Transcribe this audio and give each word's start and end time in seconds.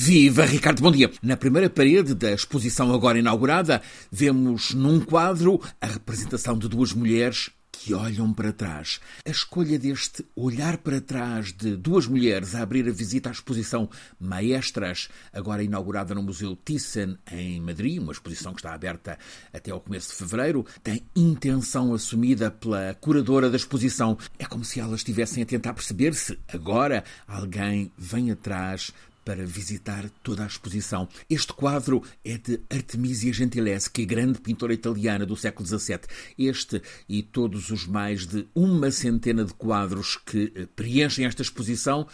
Viva 0.00 0.44
Ricardo, 0.44 0.80
bom 0.80 0.92
dia. 0.92 1.10
Na 1.20 1.36
primeira 1.36 1.68
parede 1.68 2.14
da 2.14 2.32
exposição 2.32 2.94
agora 2.94 3.18
inaugurada, 3.18 3.82
vemos 4.12 4.72
num 4.72 5.00
quadro 5.00 5.60
a 5.80 5.88
representação 5.88 6.56
de 6.56 6.68
duas 6.68 6.92
mulheres 6.92 7.50
que 7.72 7.94
olham 7.94 8.32
para 8.32 8.52
trás. 8.52 9.00
A 9.26 9.30
escolha 9.30 9.78
deste 9.78 10.24
olhar 10.36 10.78
para 10.78 11.00
trás 11.00 11.52
de 11.52 11.76
duas 11.76 12.06
mulheres 12.06 12.54
a 12.54 12.62
abrir 12.62 12.88
a 12.88 12.92
visita 12.92 13.28
à 13.28 13.32
exposição 13.32 13.88
Maestras, 14.20 15.08
agora 15.32 15.64
inaugurada 15.64 16.14
no 16.14 16.22
Museu 16.22 16.56
Thyssen, 16.56 17.16
em 17.30 17.60
Madrid, 17.60 18.00
uma 18.00 18.12
exposição 18.12 18.52
que 18.52 18.60
está 18.60 18.74
aberta 18.74 19.18
até 19.52 19.70
ao 19.70 19.80
começo 19.80 20.10
de 20.10 20.16
fevereiro, 20.16 20.64
tem 20.82 21.02
intenção 21.14 21.92
assumida 21.92 22.50
pela 22.50 22.94
curadora 23.00 23.50
da 23.50 23.56
exposição. 23.56 24.16
É 24.38 24.44
como 24.44 24.64
se 24.64 24.78
elas 24.78 25.00
estivessem 25.00 25.42
a 25.42 25.46
tentar 25.46 25.74
perceber 25.74 26.14
se 26.14 26.38
agora 26.48 27.02
alguém 27.26 27.92
vem 27.96 28.30
atrás 28.30 28.92
para 29.28 29.44
visitar 29.44 30.08
toda 30.22 30.42
a 30.42 30.46
exposição. 30.46 31.06
Este 31.28 31.52
quadro 31.52 32.02
é 32.24 32.38
de 32.38 32.62
Artemisia 32.70 33.30
Gentileschi, 33.30 34.06
grande 34.06 34.40
pintora 34.40 34.72
italiana 34.72 35.26
do 35.26 35.36
século 35.36 35.68
XVII. 35.68 36.00
Este 36.38 36.80
e 37.06 37.22
todos 37.22 37.68
os 37.68 37.86
mais 37.86 38.26
de 38.26 38.48
uma 38.54 38.90
centena 38.90 39.44
de 39.44 39.52
quadros 39.52 40.16
que 40.16 40.50
eh, 40.56 40.66
preenchem 40.74 41.26
esta 41.26 41.42
exposição 41.42 42.06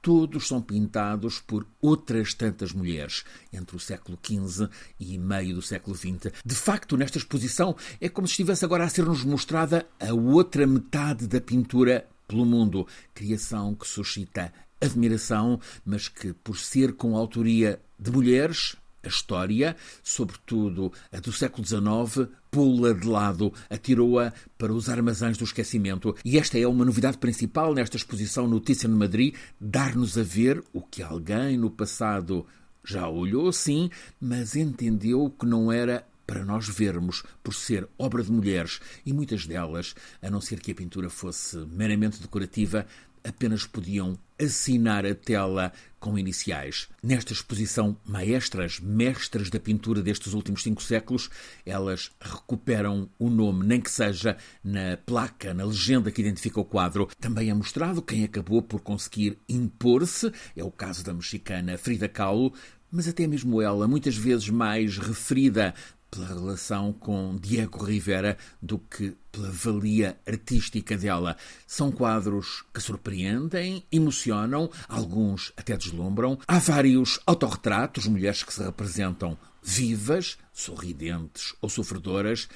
todos 0.00 0.48
são 0.48 0.62
pintados 0.62 1.40
por 1.40 1.66
outras 1.78 2.32
tantas 2.32 2.72
mulheres, 2.72 3.22
entre 3.52 3.76
o 3.76 3.78
século 3.78 4.18
XV 4.20 4.66
e 4.98 5.18
meio 5.18 5.56
do 5.56 5.62
século 5.62 5.94
XX. 5.94 6.32
De 6.42 6.54
facto, 6.54 6.96
nesta 6.96 7.18
exposição 7.18 7.76
é 8.00 8.08
como 8.08 8.26
se 8.26 8.32
estivesse 8.32 8.64
agora 8.64 8.84
a 8.84 8.88
ser-nos 8.88 9.24
mostrada 9.24 9.86
a 10.00 10.14
outra 10.14 10.66
metade 10.66 11.28
da 11.28 11.40
pintura 11.40 12.08
pelo 12.26 12.46
mundo, 12.46 12.86
criação 13.14 13.74
que 13.74 13.86
suscita 13.86 14.50
admiração, 14.82 15.60
mas 15.84 16.08
que, 16.08 16.32
por 16.32 16.58
ser 16.58 16.94
com 16.94 17.16
autoria 17.16 17.80
de 17.98 18.10
mulheres, 18.10 18.76
a 19.02 19.08
história, 19.08 19.76
sobretudo 20.02 20.92
a 21.10 21.18
do 21.18 21.32
século 21.32 21.66
XIX, 21.66 22.28
pula 22.50 22.94
de 22.94 23.06
lado, 23.06 23.52
atirou-a 23.68 24.32
para 24.56 24.72
os 24.72 24.88
armazéns 24.88 25.36
do 25.36 25.44
esquecimento. 25.44 26.14
E 26.24 26.38
esta 26.38 26.58
é 26.58 26.66
uma 26.66 26.84
novidade 26.84 27.18
principal 27.18 27.74
nesta 27.74 27.96
exposição 27.96 28.46
Notícia 28.46 28.88
no 28.88 28.96
Madrid, 28.96 29.34
dar-nos 29.60 30.16
a 30.16 30.22
ver 30.22 30.62
o 30.72 30.80
que 30.80 31.02
alguém 31.02 31.56
no 31.56 31.70
passado 31.70 32.46
já 32.84 33.08
olhou, 33.08 33.52
sim, 33.52 33.90
mas 34.20 34.56
entendeu 34.56 35.34
que 35.38 35.46
não 35.46 35.70
era 35.70 36.06
para 36.26 36.44
nós 36.44 36.68
vermos, 36.68 37.22
por 37.42 37.52
ser 37.52 37.86
obra 37.98 38.22
de 38.22 38.30
mulheres, 38.30 38.80
e 39.04 39.12
muitas 39.12 39.46
delas, 39.46 39.94
a 40.22 40.30
não 40.30 40.40
ser 40.40 40.60
que 40.60 40.72
a 40.72 40.74
pintura 40.74 41.10
fosse 41.10 41.56
meramente 41.70 42.20
decorativa, 42.20 42.86
apenas 43.24 43.66
podiam 43.66 44.18
assinar 44.40 45.06
a 45.06 45.14
tela 45.14 45.72
com 46.00 46.18
iniciais. 46.18 46.88
Nesta 47.02 47.32
exposição 47.32 47.96
Maestras, 48.04 48.80
Mestras 48.80 49.48
da 49.50 49.60
Pintura 49.60 50.02
destes 50.02 50.32
últimos 50.32 50.62
cinco 50.62 50.82
séculos, 50.82 51.30
elas 51.64 52.10
recuperam 52.20 53.08
o 53.18 53.30
nome, 53.30 53.64
nem 53.64 53.80
que 53.80 53.90
seja 53.90 54.36
na 54.64 54.96
placa, 54.96 55.54
na 55.54 55.64
legenda 55.64 56.10
que 56.10 56.20
identifica 56.20 56.60
o 56.60 56.64
quadro. 56.64 57.08
Também 57.20 57.50
é 57.50 57.54
mostrado 57.54 58.02
quem 58.02 58.24
acabou 58.24 58.60
por 58.60 58.80
conseguir 58.80 59.38
impor-se, 59.48 60.32
é 60.56 60.64
o 60.64 60.70
caso 60.70 61.04
da 61.04 61.14
mexicana 61.14 61.78
Frida 61.78 62.08
Kahlo, 62.08 62.52
mas 62.90 63.08
até 63.08 63.26
mesmo 63.26 63.62
ela, 63.62 63.88
muitas 63.88 64.16
vezes 64.16 64.50
mais 64.50 64.98
referida 64.98 65.72
pela 66.12 66.26
relação 66.26 66.92
com 66.92 67.38
Diego 67.40 67.82
Rivera 67.82 68.36
do 68.60 68.78
que 68.78 69.16
pela 69.32 69.50
valia 69.50 70.20
artística 70.28 70.96
dela. 70.96 71.38
São 71.66 71.90
quadros 71.90 72.64
que 72.72 72.82
surpreendem, 72.82 73.82
emocionam, 73.90 74.70
alguns 74.86 75.54
até 75.56 75.74
deslumbram. 75.74 76.38
Há 76.46 76.58
vários 76.58 77.18
autorretratos, 77.24 78.06
mulheres 78.06 78.42
que 78.42 78.52
se 78.52 78.62
representam 78.62 79.38
vivas, 79.62 80.36
sorridentes 80.52 81.54
ou 81.62 81.70
sofredoras 81.70 82.46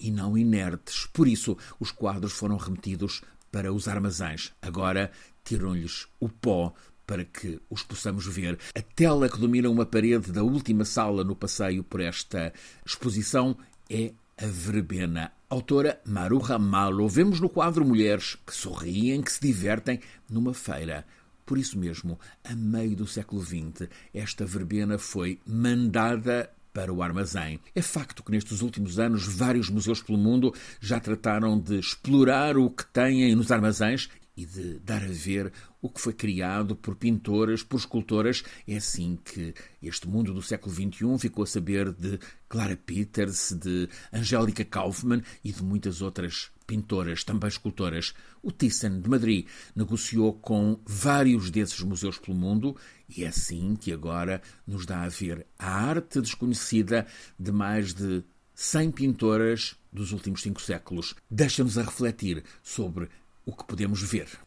e 0.00 0.10
não 0.10 0.38
inertes. 0.38 1.06
Por 1.12 1.28
isso, 1.28 1.56
os 1.78 1.90
quadros 1.90 2.32
foram 2.32 2.56
remetidos 2.56 3.20
para 3.50 3.70
os 3.70 3.88
armazéns. 3.88 4.52
Agora 4.62 5.12
tiram-lhes 5.44 6.06
o 6.18 6.30
pó 6.30 6.72
para 7.06 7.24
que 7.24 7.60
os 7.68 7.82
possamos 7.82 8.26
ver. 8.26 8.58
A 8.74 8.82
tela 8.82 9.28
que 9.28 9.38
domina 9.38 9.68
uma 9.68 9.86
parede 9.86 10.32
da 10.32 10.42
última 10.42 10.84
sala 10.84 11.24
no 11.24 11.36
passeio 11.36 11.82
por 11.82 12.00
esta 12.00 12.52
exposição 12.84 13.56
é 13.90 14.12
a 14.38 14.46
verbena. 14.46 15.32
Autora 15.48 16.00
Maruja 16.06 16.58
Malo. 16.58 17.08
Vemos 17.08 17.40
no 17.40 17.48
quadro 17.48 17.84
mulheres 17.84 18.36
que 18.46 18.54
sorriem, 18.54 19.22
que 19.22 19.32
se 19.32 19.40
divertem 19.40 20.00
numa 20.28 20.54
feira. 20.54 21.04
Por 21.44 21.58
isso 21.58 21.78
mesmo, 21.78 22.18
a 22.42 22.54
meio 22.54 22.96
do 22.96 23.06
século 23.06 23.42
XX, 23.42 23.88
esta 24.14 24.46
verbena 24.46 24.98
foi 24.98 25.38
mandada 25.46 26.50
para 26.72 26.92
o 26.92 27.02
armazém. 27.02 27.60
É 27.74 27.82
facto 27.82 28.22
que 28.22 28.30
nestes 28.30 28.62
últimos 28.62 28.98
anos 28.98 29.26
vários 29.26 29.68
museus 29.68 30.00
pelo 30.00 30.16
mundo 30.16 30.54
já 30.80 30.98
trataram 30.98 31.58
de 31.58 31.78
explorar 31.78 32.56
o 32.56 32.70
que 32.70 32.86
têm 32.86 33.34
nos 33.34 33.52
armazéns 33.52 34.08
e 34.36 34.46
de 34.46 34.78
dar 34.78 35.02
a 35.02 35.08
ver 35.08 35.52
o 35.80 35.88
que 35.88 36.00
foi 36.00 36.12
criado 36.12 36.74
por 36.74 36.96
pintoras, 36.96 37.62
por 37.62 37.78
escultoras. 37.78 38.42
É 38.66 38.76
assim 38.76 39.18
que 39.22 39.54
este 39.82 40.08
mundo 40.08 40.32
do 40.32 40.40
século 40.40 40.74
XXI 40.74 41.18
ficou 41.18 41.44
a 41.44 41.46
saber 41.46 41.92
de 41.92 42.18
Clara 42.48 42.76
Peters, 42.76 43.52
de 43.52 43.88
Angélica 44.12 44.64
Kaufmann 44.64 45.22
e 45.44 45.52
de 45.52 45.62
muitas 45.62 46.00
outras 46.00 46.50
pintoras, 46.66 47.24
também 47.24 47.48
escultoras. 47.48 48.14
O 48.42 48.50
Thyssen, 48.50 49.00
de 49.00 49.08
Madrid, 49.08 49.46
negociou 49.76 50.32
com 50.34 50.80
vários 50.86 51.50
desses 51.50 51.80
museus 51.80 52.18
pelo 52.18 52.36
mundo 52.36 52.76
e 53.08 53.24
é 53.24 53.28
assim 53.28 53.76
que 53.76 53.92
agora 53.92 54.40
nos 54.66 54.86
dá 54.86 55.02
a 55.02 55.08
ver 55.08 55.46
a 55.58 55.70
arte 55.70 56.20
desconhecida 56.20 57.06
de 57.38 57.52
mais 57.52 57.92
de 57.92 58.24
100 58.54 58.92
pintoras 58.92 59.76
dos 59.92 60.12
últimos 60.12 60.42
cinco 60.42 60.60
séculos. 60.60 61.14
Deixa-nos 61.30 61.76
a 61.76 61.82
refletir 61.82 62.42
sobre 62.62 63.08
o 63.44 63.56
que 63.56 63.64
podemos 63.64 64.02
ver. 64.02 64.38